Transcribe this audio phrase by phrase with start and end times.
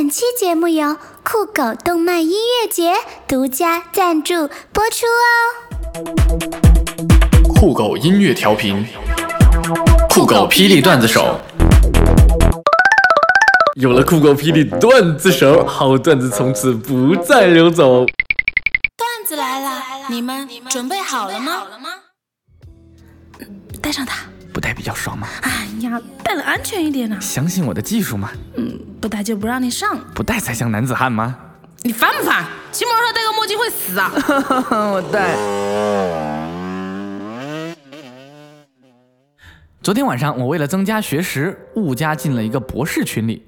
[0.00, 2.92] 本期节目由酷狗动漫音乐节
[3.26, 5.26] 独家赞助播出哦。
[7.48, 8.86] 酷狗音乐调频，
[10.08, 11.40] 酷狗霹雳段子手。
[13.74, 18.06] 有了酷狗霹雳段子手，好段子从此不再流走。
[18.06, 21.64] 段子来了，你们准备好了吗？
[23.82, 24.26] 带上它。
[24.50, 25.28] 不带比较爽吗？
[25.42, 27.16] 哎呀，带了安全一点呢。
[27.20, 28.30] 相信我的技术吗？
[28.56, 28.67] 嗯，
[29.00, 29.98] 不戴就不让你上。
[30.14, 31.36] 不戴才像男子汉吗？
[31.82, 32.44] 你烦不烦？
[32.72, 34.12] 骑摩托车戴个墨镜会死啊！
[34.92, 35.36] 我戴。
[39.80, 43.46] 昨天晚上，我为了增加学识，误加进了一个博士群里，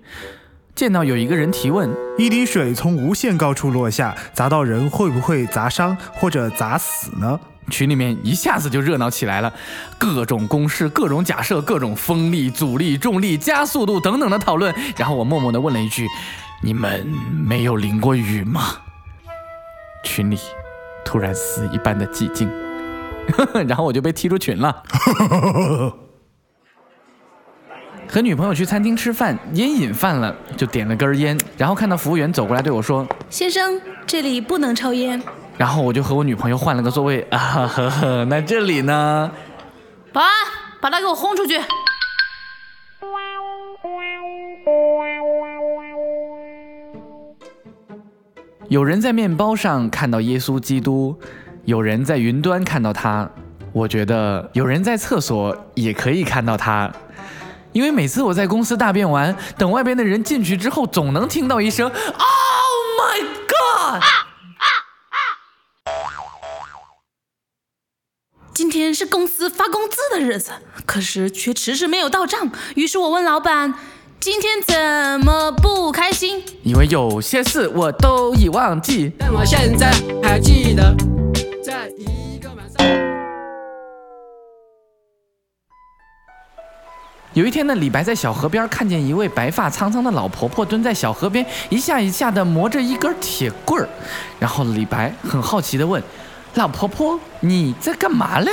[0.75, 7.39] 见到有一个人提问：一滴水从无限高处落下，砸到人会不会砸伤或者砸死呢？
[7.71, 9.53] 群里面一下子就热闹起来了，
[9.97, 14.75] 各种公式、各种假设、各种风力、阻力、重力、加速度等等的讨论。
[14.97, 16.07] 然后我默默地问了一句
[16.63, 18.63] ：“你们没有淋过雨吗？”
[20.05, 20.39] 群里
[21.05, 22.51] 突然死一般的寂静，
[23.69, 24.83] 然后我就被踢出群了。
[28.09, 35.23] 和女朋友去餐厅吃饭，烟瘾犯了，就点了根烟，然后看到服务员走过来对我说：“先生，这里不能抽烟。”
[35.61, 39.31] 然后我就和我女朋友换了个座位 啊，呵呵，那这里呢？
[40.11, 40.31] 保安，
[40.81, 41.61] 把他给我轰出去！
[48.71, 51.21] 有人在面包上看到耶稣基督，
[51.67, 53.29] 有人在云端看到他，
[53.75, 56.91] 我觉得有人在厕所也可以看到他，
[57.73, 61.95] 因为每次我在公司大便完，等外边的人进去之后，总能听到一声 “Oh
[62.99, 64.03] my God”。
[69.11, 70.53] 公司发工资的日子，
[70.87, 72.51] 可是却迟迟没有到账。
[72.77, 73.75] 于是我问老板
[74.21, 80.95] ：“今天怎么不开心？”因为有些事我都已忘记，但我现在还记得，
[81.63, 82.87] 在一个晚上。
[87.33, 93.89] 有一天呢，李白在小河边看见一位白发苍苍的老婆婆蹲在小河边，一下一下的磨着一根铁棍儿。
[94.39, 96.01] 然后李白很好奇的问。
[96.55, 98.51] 老婆婆，你在干嘛嘞？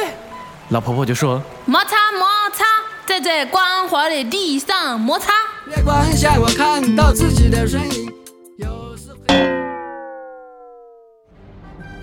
[0.69, 2.65] 老婆婆就说：摩擦摩擦，
[3.05, 5.31] 在这光滑的地上摩擦。
[5.69, 8.11] 月光下，我看到自己的身影。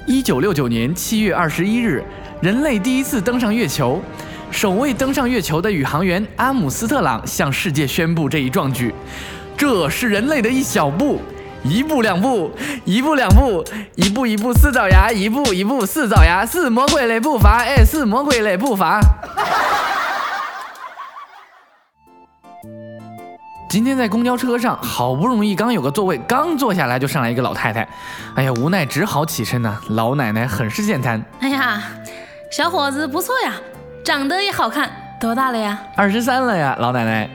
[0.07, 2.03] 一九六九年七月二十一日，
[2.41, 4.01] 人类第一次登上月球，
[4.51, 8.95] 首位登上月球的宇航员阿姆斯特朗向世界宣布这一壮举：
[9.59, 11.21] 这是人类的一小步。
[11.65, 12.51] 一步两步，
[12.85, 13.65] 一步两步，
[13.97, 19.01] 一步一步四爪牙，一步一步四爪牙，是魔鬼的步伐，哎，是魔鬼的步伐。
[23.71, 27.89] 今天在公交车上，好不容易刚有个座位，刚坐下来就上来一个老太太，
[28.37, 29.81] 哎呀，无奈只好起身呐。
[29.89, 31.83] 老奶奶很是健谈，哎呀，
[32.53, 33.55] 小伙子不错呀，
[34.05, 35.79] 长得也好看，多大了呀？
[35.97, 37.29] 二十三了呀，老奶奶。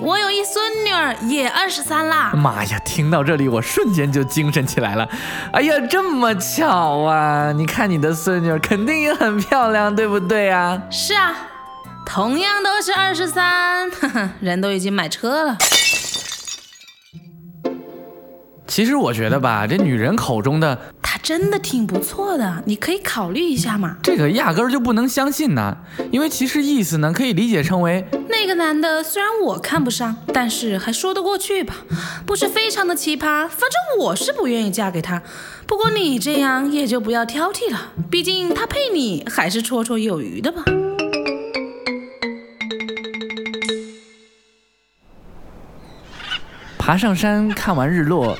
[0.00, 2.32] 我有一孙女儿，也二十三啦。
[2.34, 5.08] 妈呀，听到这里我瞬间就精神起来了。
[5.52, 7.52] 哎呀，这么巧啊！
[7.52, 10.80] 你看你的孙女儿肯定也很漂亮，对不对啊？
[10.90, 11.34] 是啊，
[12.06, 13.90] 同样都是二十三，
[14.40, 15.56] 人都已经买车了。
[18.68, 23.96] 其实我觉得吧，这女人口中的她真的挺不错的，你可以考虑一下嘛。
[24.02, 25.78] 这个压根儿就不能相信呢，
[26.12, 31.74] 因为其实意思呢可以理解成为那个男的虽然我看不上，但是还说得过去吧，
[32.26, 33.48] 不是非常的奇葩。
[33.48, 35.22] 反正我是不愿意嫁给他，
[35.66, 40.62] 不过你这样也就不要挑剔了，毕竟他配你还是绰绰有余的吧。
[46.78, 48.38] 爬上山看完日落。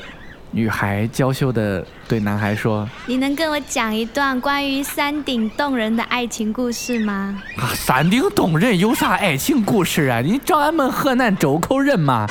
[0.58, 10.20] 女孩娇羞的对男孩说：“你能跟我讲一段关于山顶洞人的爱情故事吗？”啊，山顶洞人有啥爱情故事啊？
[10.20, 12.26] 你找俺们河南周口人吗？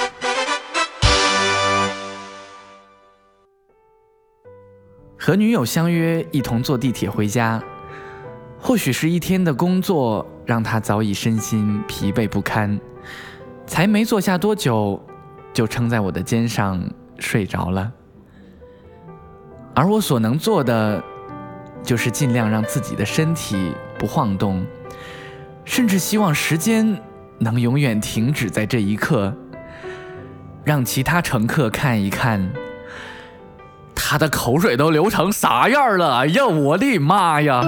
[5.18, 7.64] 和女友相约一同坐地铁回家，
[8.60, 12.78] 或许是一天的工作让他早已身心疲惫不堪，
[13.66, 15.02] 才没坐下多久，
[15.54, 16.84] 就撑在我的肩上
[17.20, 17.90] 睡着了。
[19.78, 21.00] 而我所能做的，
[21.84, 24.66] 就是尽量让自己的身体不晃动，
[25.66, 27.00] 甚至希望时间
[27.38, 29.32] 能永远停止在这一刻，
[30.64, 32.52] 让其他乘客看一看，
[33.94, 36.16] 他的口水都流成啥样了！
[36.22, 37.62] 哎呀，我的妈呀！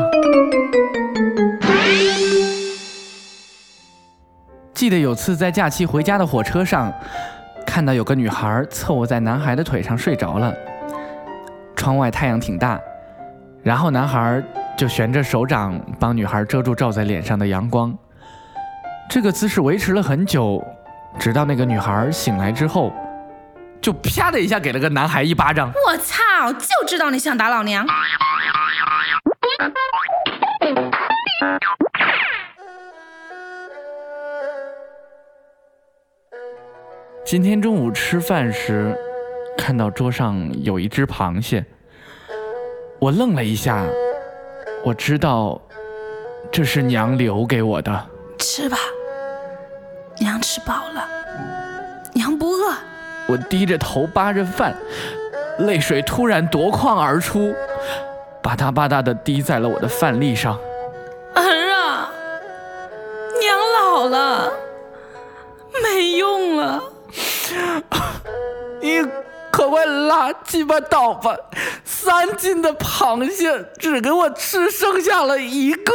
[4.73, 6.91] 记得有次在假期回家的火车上。
[7.67, 10.51] 看到有个女孩侧卧在男孩的腿上睡着了。
[11.79, 12.77] 窗外太阳挺大，
[13.63, 14.43] 然后男孩
[14.77, 17.97] 就悬着手掌帮女孩遮住照在脸上的阳光。
[19.09, 20.61] 这个姿势维持了很久，
[21.17, 22.91] 直到那个女孩醒来之后，
[23.79, 25.71] 就啪的一下给了个男孩一巴掌。
[25.87, 26.51] 我操！
[26.51, 27.87] 就知道你想打老娘。
[37.23, 38.93] 今天中午吃饭时，
[39.59, 41.63] 看到桌上有一只螃蟹，
[42.97, 43.85] 我愣了一下，
[44.85, 45.61] 我知道
[46.49, 48.05] 这是娘留给我的。
[48.39, 48.77] 吃吧，
[50.17, 51.05] 娘吃饱了，
[52.13, 52.73] 娘不饿。
[53.27, 54.73] 我低着头扒着饭，
[55.59, 57.53] 泪水突然夺眶而出，
[58.41, 60.57] 吧嗒吧嗒的滴在了我的饭粒上。
[69.59, 71.35] 可快拉鸡巴倒吧！
[71.83, 75.93] 三斤的螃蟹只给我吃剩下了一个。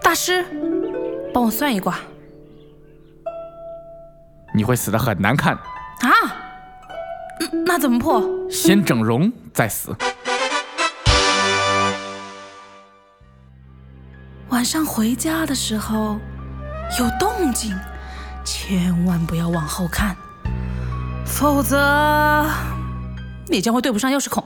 [0.00, 0.42] 大师，
[1.34, 1.98] 帮我算一卦。
[4.54, 5.52] 你会死的很难看。
[5.52, 5.60] 啊？
[7.40, 8.22] 嗯那怎么破？
[8.50, 9.94] 先整容再死。
[14.48, 16.18] 晚上回家的时候
[16.98, 17.78] 有动静，
[18.50, 20.16] 千万不要往后看，
[21.26, 22.46] 否则
[23.46, 24.42] 你将会对不上钥匙孔。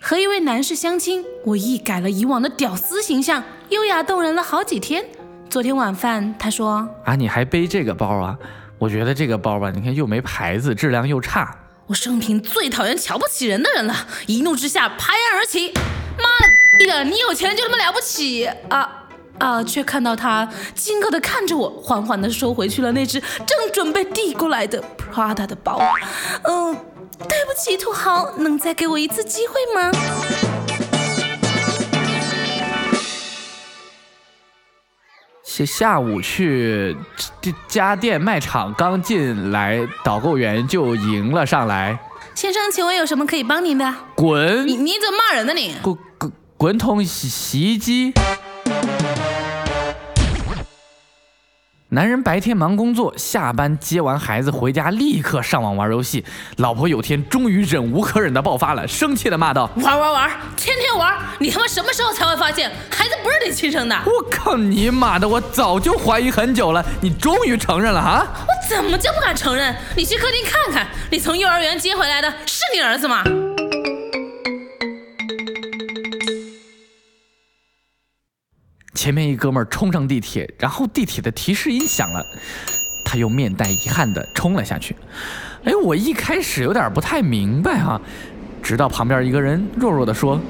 [0.00, 5.04] 和一位男士相亲，我一改了以往的屌丝形象，优雅动人了好几天。
[5.50, 8.38] 昨天晚饭，他说啊，你还背这个包啊？
[8.78, 11.54] 我觉得这个包吧，你看又没牌子，质量又差。
[11.88, 13.94] 我生平最讨厌瞧不起人的人了，
[14.26, 15.74] 一怒之下拍案而起。
[16.16, 16.24] 妈
[16.78, 18.97] 的的，你有钱就这么了不起啊
[19.38, 19.62] 啊！
[19.62, 25.80] 却看到他惊愕地看着我，缓缓地收回去了那只正准备递过来的 Prada 的包。
[26.44, 26.74] 嗯、
[27.18, 29.90] 对不起，土豪，能再给我一次机会吗？
[35.44, 36.96] 下下午去
[37.40, 41.98] 这家电卖场刚进来，导购员就迎了上来，
[42.34, 43.92] 先生，请问有什么可以帮您的？
[44.14, 45.74] 滚你你怎么骂人呢你？
[45.82, 48.12] 滚滚滚筒洗洗衣机。
[51.90, 56.22] 男人白天忙工作，下班接完孩子回家，立刻上网玩游戏。
[56.56, 65.26] 老婆有天终于忍无可忍的爆发了，生气的骂道玩玩玩，天天玩，你他妈什么时候才会发现孩子不是你亲生的？：“我靠你妈的！
[65.26, 68.26] 我早就怀疑很久了，你终于承认了啊！
[68.46, 69.74] 我怎么就不敢承认？
[69.96, 73.24] 你去客厅看看，你从幼儿园接回来的是你儿子吗？
[78.98, 82.26] 前面一哥们儿冲上地铁，然后地铁的提示音响了，
[83.04, 84.96] 他又面带遗憾的冲了下去。
[85.62, 88.00] 哎，我一开始有点不太明白哈、
[88.60, 90.40] 直到旁边一个人弱弱的说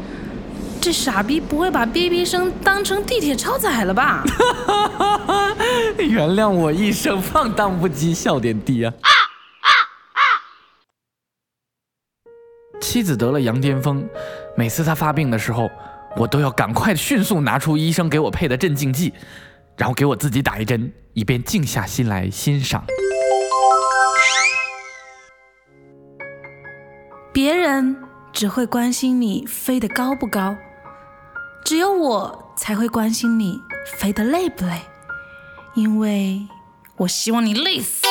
[0.81, 4.25] 这傻逼不会把哔哔声当成地铁超载了吧
[6.01, 8.91] ？：“原谅我一生放荡不羁，笑点低啊。”
[12.81, 14.09] 妻子得了羊癫疯，
[14.57, 15.69] 每次她发病的时候，
[16.17, 19.13] 我都要赶快迅速拿出医生给我配的镇静剂，
[19.77, 22.85] 然后给我自己打一针，以便静下心来欣赏。
[27.33, 27.97] 别人
[28.33, 30.57] 只会关心你飞得高不高，
[31.65, 34.81] 只有我才会关心你飞得累不累，
[35.75, 36.49] 因为
[36.97, 38.07] 我希望你累死。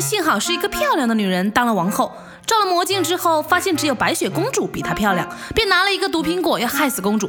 [0.00, 2.12] 幸好是一个漂亮的女人当了王后，
[2.46, 7.28] 照了魔镜之后，发现只有白雪公主比她漂亮，便拿了一个毒苹果要害死公主。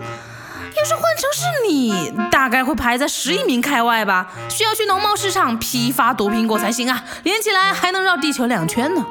[0.78, 9.06] 要是换成是你，大概会排在十一名开外吧，需要去农贸市场批发毒苹果才行啊，连起来还能绕地球两圈呢。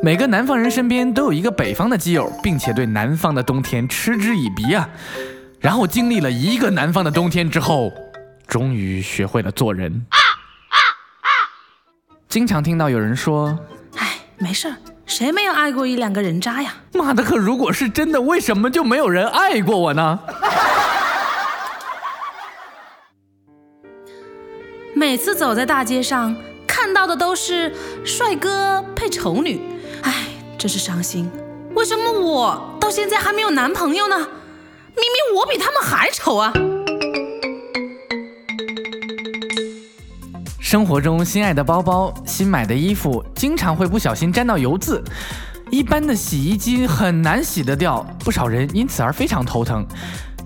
[0.00, 4.88] 每个南方人身边都有一个北方的基友，并且对南方的冬天嗤之以鼻啊。
[5.58, 7.92] 然后经历了一个南方的冬天之后，
[8.48, 10.04] 终于学会了做人。
[10.08, 10.76] 啊啊
[11.20, 11.28] 啊
[12.28, 13.56] 经常听到有人说
[13.96, 14.76] 哎，没事儿，
[15.06, 20.18] 谁没有爱过一两个人渣呀？：“妈的，可如果是真的，为什么就没有人爱过我呢
[24.94, 26.34] 每次走在大街上，
[26.66, 27.72] 看到的都是
[28.04, 29.60] 帅哥配丑女，
[30.02, 30.26] 哎，
[30.58, 31.30] 真是伤心。
[31.74, 34.16] 为什么我到现在还没有男朋友呢？
[34.18, 36.52] 明明我比他们还丑啊！？”
[40.70, 45.02] 生活中心爱的包包、新买的衣服，经常会不小心沾到油渍。
[45.70, 49.82] 一般的洗衣机很难洗得掉，不少人因此而非常头疼。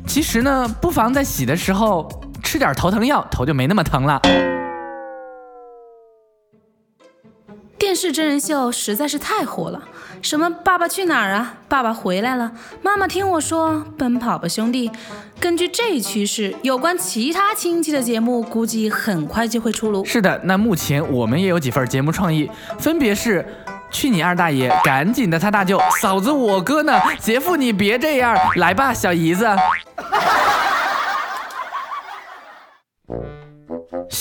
[0.07, 2.09] 其实呢，不妨在洗的时候
[2.41, 4.23] 吃点头疼药，头就没那么疼了。
[8.02, 9.80] 是真人秀实在是太火了，
[10.21, 12.50] 什么《爸爸去哪儿》啊，《爸爸回来了》，
[12.82, 14.88] 妈妈听我说，《奔跑吧兄弟》。
[15.38, 20.04] 根据这一趋势，有关其他亲戚的节目估计很快就会出炉。
[20.04, 23.47] 是的，那目前我们也有几份节目创意，分别是：
[23.92, 29.47] 去你二大爷，赶紧的他大舅，嫂子我哥呢，姐夫你别这样，来吧小姨子。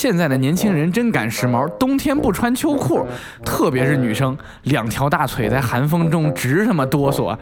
[0.02, 3.06] 现在的年轻人真赶时髦，冬天不穿秋裤，
[3.44, 7.38] 特别是女生，两条大腿在寒风中直他妈哆嗦。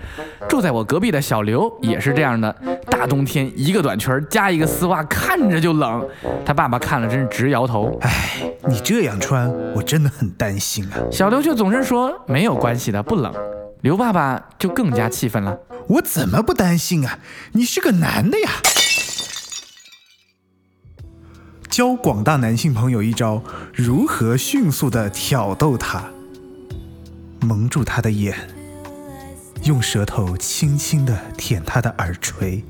[0.46, 2.54] 住在我隔壁的小刘也是这样的，
[2.90, 6.06] 大冬天一个短裙加一个丝袜，看着就冷。
[6.44, 7.98] 他爸爸看了真是直摇头。
[8.02, 11.00] 哎，你这样穿，我真的很担心啊。
[11.10, 13.32] 小刘却总是说没有关系的，不冷。
[13.80, 15.56] 刘爸爸就更加气愤了。
[15.88, 17.20] 我怎么不担心啊？
[17.52, 18.50] 你是个男的呀。
[21.80, 26.10] 教广大男性朋友一招，如何迅速的挑逗他。
[27.40, 28.36] 蒙住他的眼，
[29.64, 32.62] 用舌头轻轻的舔他的耳垂，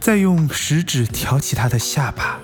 [0.00, 2.40] 再用食指挑起他的下巴，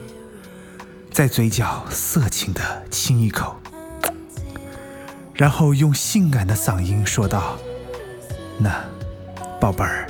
[1.11, 3.57] 在嘴角色情的亲一口，
[5.35, 7.59] 然后用性感的嗓音说道
[8.57, 8.85] ：“那，
[9.61, 10.09] 宝贝儿，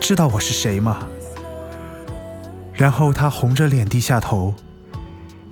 [0.00, 1.06] 知道我是谁吗？”
[2.74, 4.54] 然后他红着脸低下头，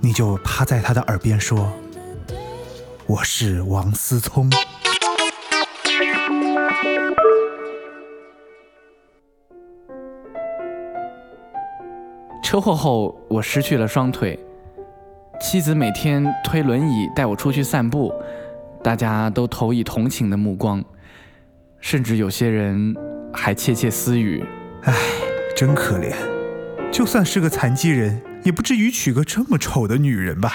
[0.01, 1.71] 你就趴在他的耳边说
[3.07, 4.49] ：“我是王思聪。”
[12.43, 14.37] 车祸后，我失去了双腿，
[15.39, 18.13] 妻子每天推轮椅带我出去散步，
[18.83, 20.83] 大家都投以同情的目光，
[21.79, 22.93] 甚至有些人
[23.31, 24.43] 还窃窃私语
[24.83, 24.93] ：“唉，
[25.55, 26.13] 真可怜。”
[26.91, 30.51] 就算是个残疾人，也不至于娶个这么丑的女人吧。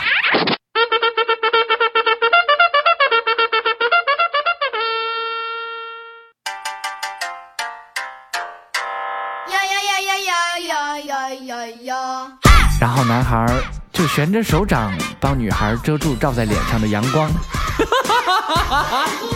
[12.78, 13.46] 然后男孩
[13.90, 17.30] 就悬着手掌帮女孩遮住照在脸上的阳光。